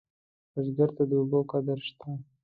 بزګر 0.53 0.89
ته 0.97 1.03
د 1.09 1.11
اوبو 1.21 1.39
قدر 1.51 1.77
شته 1.87 2.09